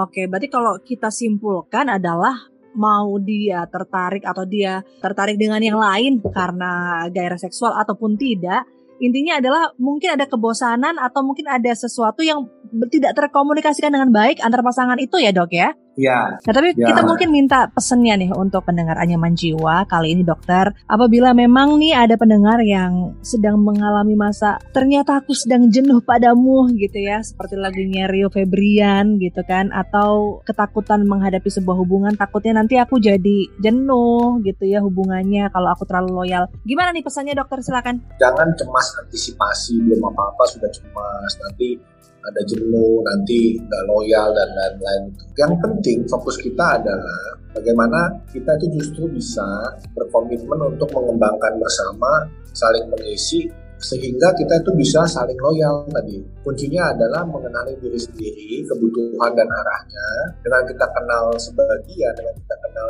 Oke, 0.00 0.26
berarti 0.26 0.48
kalau 0.50 0.80
kita 0.82 1.12
simpulkan 1.12 1.86
adalah 1.92 2.34
mau 2.74 3.14
dia 3.22 3.62
tertarik 3.70 4.26
atau 4.26 4.42
dia 4.42 4.82
tertarik 4.98 5.38
dengan 5.38 5.62
yang 5.62 5.78
lain 5.78 6.18
karena 6.34 7.04
gairah 7.12 7.38
seksual 7.38 7.76
ataupun 7.78 8.18
tidak, 8.18 8.66
intinya 8.98 9.38
adalah 9.38 9.70
mungkin 9.78 10.18
ada 10.18 10.26
kebosanan 10.26 10.98
atau 10.98 11.22
mungkin 11.22 11.46
ada 11.46 11.70
sesuatu 11.70 12.26
yang 12.26 12.42
tidak 12.90 13.12
terkomunikasikan 13.14 13.94
dengan 13.94 14.10
baik 14.10 14.42
antar 14.42 14.60
pasangan 14.66 14.98
itu 14.98 15.16
ya 15.22 15.30
dok 15.30 15.50
ya? 15.54 15.72
Ya. 15.94 16.42
Nah, 16.42 16.52
tapi 16.52 16.74
ya. 16.74 16.90
kita 16.90 17.06
mungkin 17.06 17.30
minta 17.30 17.70
pesennya 17.70 18.18
nih 18.18 18.34
untuk 18.34 18.66
pendengar 18.66 18.98
anyaman 18.98 19.38
jiwa 19.38 19.86
kali 19.86 20.14
ini 20.18 20.26
dokter. 20.26 20.74
Apabila 20.90 21.30
memang 21.34 21.78
nih 21.78 21.94
ada 21.94 22.18
pendengar 22.18 22.58
yang 22.66 23.14
sedang 23.22 23.62
mengalami 23.62 24.18
masa 24.18 24.58
ternyata 24.74 25.22
aku 25.22 25.32
sedang 25.34 25.70
jenuh 25.70 26.02
padamu 26.02 26.66
gitu 26.74 26.98
ya, 26.98 27.22
seperti 27.22 27.54
lagunya 27.54 28.10
Rio 28.10 28.26
Febrian 28.30 29.22
gitu 29.22 29.46
kan 29.46 29.70
atau 29.70 30.42
ketakutan 30.42 31.06
menghadapi 31.06 31.46
sebuah 31.46 31.78
hubungan 31.78 32.18
takutnya 32.18 32.58
nanti 32.58 32.74
aku 32.78 32.98
jadi 32.98 33.50
jenuh 33.62 34.42
gitu 34.42 34.66
ya 34.66 34.82
hubungannya 34.82 35.46
kalau 35.54 35.70
aku 35.70 35.86
terlalu 35.86 36.26
loyal. 36.26 36.50
Gimana 36.66 36.90
nih 36.90 37.06
pesannya 37.06 37.38
dokter 37.38 37.62
silakan. 37.62 38.02
Jangan 38.18 38.50
cemas 38.58 38.86
antisipasi 39.06 39.78
belum 39.78 40.10
apa-apa 40.10 40.42
sudah 40.50 40.70
cemas 40.74 41.32
nanti 41.38 41.93
ada 42.24 42.40
jenuh, 42.48 43.04
nanti 43.04 43.60
nggak 43.60 43.84
loyal 43.84 44.32
dan 44.32 44.48
lain-lain. 44.56 45.02
Yang 45.36 45.52
penting 45.60 45.98
fokus 46.08 46.40
kita 46.40 46.80
adalah 46.80 47.36
bagaimana 47.52 48.24
kita 48.32 48.56
itu 48.60 48.80
justru 48.80 49.04
bisa 49.12 49.44
berkomitmen 49.92 50.74
untuk 50.74 50.88
mengembangkan 50.96 51.60
bersama, 51.60 52.24
saling 52.56 52.88
mengisi 52.88 53.44
sehingga 53.84 54.32
kita 54.32 54.64
itu 54.64 54.70
bisa 54.80 55.04
saling 55.04 55.36
loyal 55.36 55.84
tadi. 55.92 56.16
Kuncinya 56.40 56.96
adalah 56.96 57.20
mengenali 57.28 57.76
diri 57.76 58.00
sendiri, 58.00 58.64
kebutuhan 58.64 59.36
dan 59.36 59.44
arahnya. 59.44 60.08
Dengan 60.40 60.62
kita 60.64 60.86
kenal 60.88 61.24
sebagian, 61.36 62.12
dengan 62.16 62.34
kita 62.40 62.56
kenal 62.64 62.86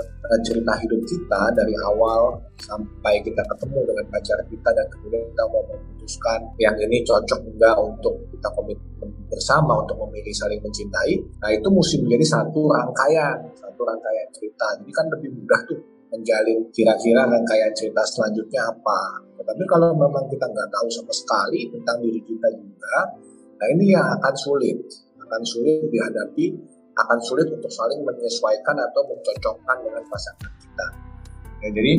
cerita 0.46 0.72
hidup 0.80 1.00
kita 1.06 1.42
dari 1.54 1.74
awal 1.82 2.38
sampai 2.62 3.20
kita 3.26 3.42
ketemu 3.42 3.80
dengan 3.90 4.04
pacar 4.10 4.38
kita 4.46 4.68
dan 4.72 4.86
kemudian 4.90 5.22
kita 5.30 5.44
mau 5.50 5.62
memutuskan 5.66 6.40
yang 6.62 6.74
ini 6.78 7.02
cocok 7.02 7.40
enggak 7.44 7.76
untuk 7.78 8.14
kita 8.32 8.48
komitmen 8.54 9.08
bersama 9.34 9.82
untuk 9.82 9.98
memilih 10.06 10.30
saling 10.30 10.62
mencintai. 10.62 11.18
Nah 11.42 11.50
itu 11.50 11.66
mesti 11.66 11.98
menjadi 12.06 12.38
satu 12.38 12.70
rangkaian, 12.70 13.36
satu 13.58 13.82
rangkaian 13.82 14.26
cerita. 14.30 14.66
Jadi 14.78 14.92
kan 14.94 15.06
lebih 15.10 15.30
mudah 15.34 15.60
tuh 15.66 15.82
menjalin 16.14 16.62
kira-kira 16.70 17.26
rangkaian 17.26 17.74
cerita 17.74 18.06
selanjutnya 18.06 18.62
apa. 18.70 19.26
Tetapi 19.42 19.62
kalau 19.66 19.90
memang 19.98 20.30
kita 20.30 20.46
nggak 20.46 20.70
tahu 20.70 20.86
sama 20.86 21.10
sekali 21.10 21.66
tentang 21.66 21.98
diri 21.98 22.22
kita 22.22 22.48
juga, 22.54 22.94
nah 23.58 23.66
ini 23.74 23.90
yang 23.90 24.06
akan 24.22 24.34
sulit, 24.38 24.78
akan 25.18 25.42
sulit 25.42 25.90
dihadapi, 25.90 26.54
akan 26.94 27.18
sulit 27.18 27.50
untuk 27.50 27.68
saling 27.74 27.98
menyesuaikan 28.06 28.78
atau 28.78 29.02
mencocokkan 29.10 29.76
dengan 29.82 30.02
pasangan 30.06 30.52
kita. 30.62 30.86
Ya, 31.66 31.68
jadi 31.74 31.92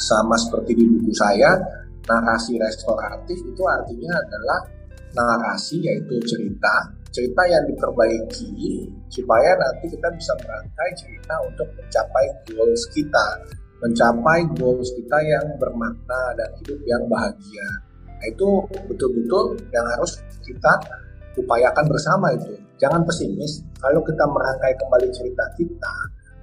sama 0.00 0.40
seperti 0.40 0.72
di 0.80 0.84
buku 0.88 1.12
saya, 1.12 1.60
narasi 2.08 2.56
restoratif 2.56 3.36
itu 3.44 3.62
artinya 3.68 4.16
adalah 4.16 4.79
narasi 5.14 5.82
yaitu 5.82 6.16
cerita 6.26 7.00
cerita 7.10 7.42
yang 7.50 7.64
diperbaiki 7.66 8.86
supaya 9.10 9.50
nanti 9.58 9.90
kita 9.90 10.08
bisa 10.14 10.32
merangkai 10.46 10.90
cerita 10.94 11.34
untuk 11.42 11.66
mencapai 11.74 12.26
goals 12.54 12.82
kita, 12.94 13.26
mencapai 13.82 14.46
goals 14.54 14.94
kita 14.94 15.18
yang 15.26 15.46
bermakna 15.58 16.22
dan 16.38 16.48
hidup 16.62 16.78
yang 16.86 17.02
bahagia. 17.10 17.66
Nah, 18.06 18.26
itu 18.30 18.48
betul-betul 18.86 19.58
yang 19.74 19.86
harus 19.90 20.22
kita 20.46 20.72
upayakan 21.34 21.86
bersama 21.90 22.30
itu. 22.30 22.54
Jangan 22.78 23.02
pesimis. 23.02 23.66
Kalau 23.82 24.00
kita 24.06 24.24
merangkai 24.30 24.72
kembali 24.78 25.08
cerita 25.10 25.44
kita, 25.58 25.94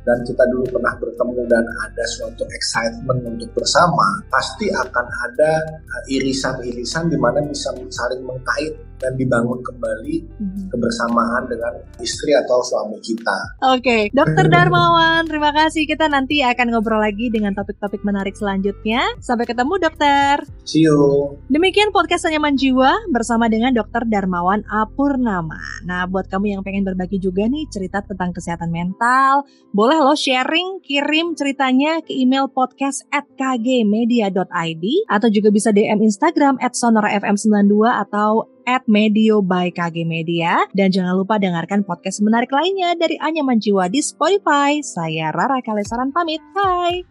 dan 0.08 0.24
kita 0.24 0.48
dulu 0.48 0.64
pernah 0.72 0.96
bertemu 0.96 1.42
dan 1.52 1.68
ada 1.84 2.04
suatu 2.08 2.48
excitement 2.56 3.20
untuk 3.28 3.52
bersama, 3.52 4.24
pasti 4.32 4.72
akan 4.72 5.06
ada 5.28 5.52
uh, 5.68 6.04
irisan-irisan 6.08 7.12
di 7.12 7.20
mana 7.20 7.44
bisa 7.44 7.76
saling 7.92 8.24
mengkait 8.24 8.72
dan 9.04 9.20
dibangun 9.20 9.60
kembali 9.60 10.16
mm-hmm. 10.24 10.66
kebersamaan 10.72 11.44
dengan 11.52 11.74
istri 12.00 12.32
atau 12.32 12.64
suami 12.64 13.04
kita. 13.04 13.60
Oke, 13.76 13.84
okay. 13.84 14.02
Dokter 14.16 14.48
Darmawan, 14.48 15.28
terima 15.28 15.52
kasih. 15.52 15.84
Kita 15.84 16.08
nanti 16.08 16.40
akan 16.40 16.72
ngobrol 16.72 17.04
lagi 17.04 17.28
dengan 17.28 17.52
topik-topik 17.52 18.08
menarik 18.08 18.40
selanjutnya. 18.40 19.04
Sampai 19.20 19.44
ketemu, 19.44 19.76
Dokter. 19.76 20.48
See 20.64 20.88
you. 20.88 21.36
Demikian 21.52 21.92
podcast 21.92 22.24
Anyaman 22.30 22.56
Jiwa 22.56 23.12
bersama 23.12 23.52
dengan 23.52 23.76
Dokter 23.76 24.08
Darmawan 24.08 24.64
Apurnama. 24.72 25.84
Nah, 25.84 26.08
buat 26.08 26.32
kamu 26.32 26.56
yang 26.56 26.62
pengen 26.64 26.88
berbagi 26.88 27.20
juga 27.20 27.44
nih 27.52 27.68
cerita 27.68 28.00
tentang 28.00 28.32
kesehatan 28.32 28.72
mental, 28.72 29.44
boleh 29.76 29.98
boleh 29.98 30.14
lo 30.14 30.20
sharing, 30.20 30.78
kirim 30.86 31.34
ceritanya 31.34 32.06
ke 32.06 32.14
email 32.14 32.46
podcast 32.54 33.02
at 33.10 33.26
kgmedia.id 33.34 34.86
atau 35.10 35.28
juga 35.34 35.50
bisa 35.50 35.74
DM 35.74 36.06
Instagram 36.06 36.62
at 36.62 36.78
sonorafm92 36.78 37.82
atau 38.06 38.46
at 38.68 38.84
Medio 38.86 39.40
by 39.40 39.72
KG 39.72 40.04
Media. 40.04 40.68
Dan 40.76 40.92
jangan 40.92 41.16
lupa 41.16 41.40
dengarkan 41.40 41.88
podcast 41.88 42.20
menarik 42.20 42.52
lainnya 42.52 42.94
dari 43.00 43.16
Anyaman 43.18 43.64
Jiwa 43.64 43.88
di 43.88 44.04
Spotify. 44.04 44.84
Saya 44.84 45.32
Rara 45.32 45.64
Kalesaran 45.64 46.12
pamit. 46.12 46.44
Hai! 46.54 47.08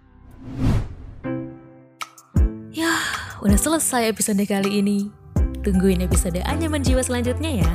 Ya, 2.77 2.93
udah 3.41 3.57
selesai 3.57 4.13
episode 4.13 4.45
kali 4.45 4.85
ini. 4.85 5.09
Tungguin 5.65 6.05
episode 6.05 6.39
Anyaman 6.45 6.85
Jiwa 6.85 7.01
selanjutnya 7.01 7.65
ya. 7.65 7.75